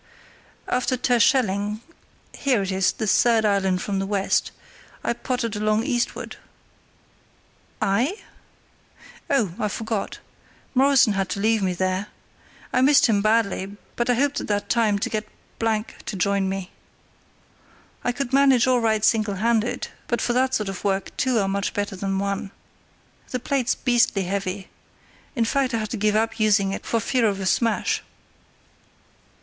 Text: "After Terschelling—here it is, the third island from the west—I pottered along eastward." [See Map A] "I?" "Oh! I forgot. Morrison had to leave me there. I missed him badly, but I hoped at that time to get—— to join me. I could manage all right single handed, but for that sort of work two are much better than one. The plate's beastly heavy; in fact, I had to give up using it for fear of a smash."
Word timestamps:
"After 0.67 0.97
Terschelling—here 0.97 2.63
it 2.63 2.71
is, 2.71 2.91
the 2.91 3.05
third 3.05 3.45
island 3.45 3.83
from 3.83 3.99
the 3.99 4.07
west—I 4.07 5.13
pottered 5.13 5.55
along 5.55 5.83
eastward." 5.83 6.33
[See 6.33 6.39
Map 7.81 7.81
A] 7.81 7.85
"I?" 7.85 8.23
"Oh! 9.29 9.53
I 9.59 9.67
forgot. 9.67 10.17
Morrison 10.73 11.13
had 11.13 11.29
to 11.29 11.39
leave 11.39 11.61
me 11.61 11.73
there. 11.75 12.07
I 12.73 12.81
missed 12.81 13.05
him 13.05 13.21
badly, 13.21 13.77
but 13.95 14.09
I 14.09 14.15
hoped 14.15 14.41
at 14.41 14.47
that 14.47 14.69
time 14.71 14.97
to 14.97 15.07
get—— 15.07 15.27
to 15.59 16.15
join 16.15 16.49
me. 16.49 16.71
I 18.03 18.11
could 18.11 18.33
manage 18.33 18.65
all 18.65 18.79
right 18.79 19.05
single 19.05 19.35
handed, 19.35 19.89
but 20.07 20.19
for 20.19 20.33
that 20.33 20.55
sort 20.55 20.67
of 20.69 20.83
work 20.83 21.15
two 21.15 21.37
are 21.37 21.47
much 21.47 21.75
better 21.75 21.95
than 21.95 22.17
one. 22.17 22.49
The 23.29 23.39
plate's 23.39 23.75
beastly 23.75 24.23
heavy; 24.23 24.67
in 25.35 25.45
fact, 25.45 25.75
I 25.75 25.77
had 25.77 25.91
to 25.91 25.95
give 25.97 26.15
up 26.15 26.39
using 26.39 26.71
it 26.71 26.87
for 26.87 26.99
fear 26.99 27.27
of 27.27 27.39
a 27.39 27.45
smash." 27.45 28.01